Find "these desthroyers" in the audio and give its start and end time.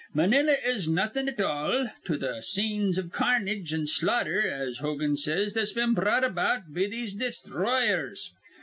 6.87-8.31